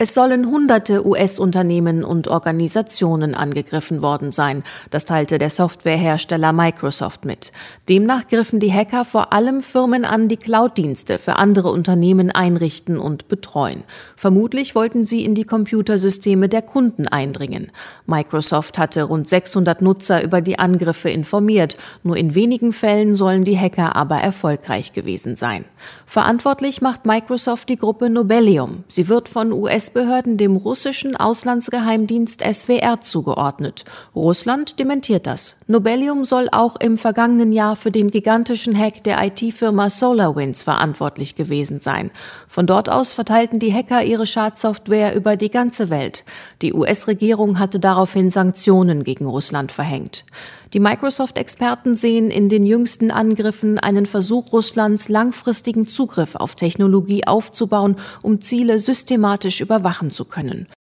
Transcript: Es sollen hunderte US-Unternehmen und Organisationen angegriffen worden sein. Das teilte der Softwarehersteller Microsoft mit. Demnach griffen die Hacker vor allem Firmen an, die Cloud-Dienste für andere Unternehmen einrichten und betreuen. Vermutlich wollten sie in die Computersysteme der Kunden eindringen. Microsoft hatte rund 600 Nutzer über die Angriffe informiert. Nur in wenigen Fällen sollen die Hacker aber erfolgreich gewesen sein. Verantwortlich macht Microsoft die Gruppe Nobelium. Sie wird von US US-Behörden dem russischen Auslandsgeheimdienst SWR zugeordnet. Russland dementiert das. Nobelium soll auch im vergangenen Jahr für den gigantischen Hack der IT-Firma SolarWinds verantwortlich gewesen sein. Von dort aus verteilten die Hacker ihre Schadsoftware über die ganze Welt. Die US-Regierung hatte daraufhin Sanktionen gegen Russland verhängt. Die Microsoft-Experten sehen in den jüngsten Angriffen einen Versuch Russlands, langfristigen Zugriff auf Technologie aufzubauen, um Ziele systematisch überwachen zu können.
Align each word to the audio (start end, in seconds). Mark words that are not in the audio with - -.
Es 0.00 0.14
sollen 0.14 0.46
hunderte 0.46 1.04
US-Unternehmen 1.04 2.04
und 2.04 2.28
Organisationen 2.28 3.34
angegriffen 3.34 4.00
worden 4.00 4.30
sein. 4.30 4.62
Das 4.92 5.06
teilte 5.06 5.38
der 5.38 5.50
Softwarehersteller 5.50 6.52
Microsoft 6.52 7.24
mit. 7.24 7.50
Demnach 7.88 8.28
griffen 8.28 8.60
die 8.60 8.72
Hacker 8.72 9.04
vor 9.04 9.32
allem 9.32 9.60
Firmen 9.60 10.04
an, 10.04 10.28
die 10.28 10.36
Cloud-Dienste 10.36 11.18
für 11.18 11.34
andere 11.34 11.72
Unternehmen 11.72 12.30
einrichten 12.30 12.96
und 12.96 13.26
betreuen. 13.26 13.82
Vermutlich 14.14 14.76
wollten 14.76 15.04
sie 15.04 15.24
in 15.24 15.34
die 15.34 15.42
Computersysteme 15.42 16.48
der 16.48 16.62
Kunden 16.62 17.08
eindringen. 17.08 17.72
Microsoft 18.06 18.78
hatte 18.78 19.02
rund 19.02 19.28
600 19.28 19.82
Nutzer 19.82 20.22
über 20.22 20.40
die 20.40 20.60
Angriffe 20.60 21.10
informiert. 21.10 21.76
Nur 22.04 22.16
in 22.16 22.36
wenigen 22.36 22.72
Fällen 22.72 23.16
sollen 23.16 23.42
die 23.42 23.58
Hacker 23.58 23.96
aber 23.96 24.18
erfolgreich 24.18 24.92
gewesen 24.92 25.34
sein. 25.34 25.64
Verantwortlich 26.06 26.82
macht 26.82 27.04
Microsoft 27.04 27.68
die 27.68 27.78
Gruppe 27.78 28.10
Nobelium. 28.10 28.84
Sie 28.86 29.08
wird 29.08 29.28
von 29.28 29.52
US 29.52 29.87
US-Behörden 29.88 30.36
dem 30.36 30.56
russischen 30.56 31.16
Auslandsgeheimdienst 31.16 32.42
SWR 32.42 33.00
zugeordnet. 33.00 33.84
Russland 34.14 34.78
dementiert 34.78 35.26
das. 35.26 35.56
Nobelium 35.66 36.24
soll 36.24 36.48
auch 36.52 36.76
im 36.76 36.98
vergangenen 36.98 37.52
Jahr 37.52 37.74
für 37.74 37.90
den 37.90 38.10
gigantischen 38.10 38.76
Hack 38.76 39.02
der 39.04 39.22
IT-Firma 39.24 39.88
SolarWinds 39.88 40.62
verantwortlich 40.62 41.36
gewesen 41.36 41.80
sein. 41.80 42.10
Von 42.48 42.66
dort 42.66 42.90
aus 42.90 43.12
verteilten 43.12 43.60
die 43.60 43.72
Hacker 43.72 44.04
ihre 44.04 44.26
Schadsoftware 44.26 45.14
über 45.14 45.36
die 45.36 45.50
ganze 45.50 45.88
Welt. 45.88 46.24
Die 46.60 46.74
US-Regierung 46.74 47.58
hatte 47.58 47.80
daraufhin 47.80 48.30
Sanktionen 48.30 49.04
gegen 49.04 49.26
Russland 49.26 49.72
verhängt. 49.72 50.26
Die 50.74 50.80
Microsoft-Experten 50.80 51.96
sehen 51.96 52.30
in 52.30 52.50
den 52.50 52.64
jüngsten 52.66 53.10
Angriffen 53.10 53.78
einen 53.78 54.04
Versuch 54.04 54.52
Russlands, 54.52 55.08
langfristigen 55.08 55.86
Zugriff 55.86 56.34
auf 56.34 56.54
Technologie 56.54 57.26
aufzubauen, 57.26 57.96
um 58.22 58.42
Ziele 58.42 58.78
systematisch 58.78 59.62
überwachen 59.62 60.10
zu 60.10 60.26
können. 60.26 60.68